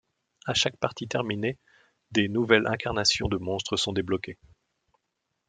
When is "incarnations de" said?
2.65-3.37